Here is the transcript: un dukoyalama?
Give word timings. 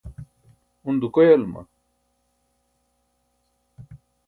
un 0.89 0.95
dukoyalama? 1.01 1.61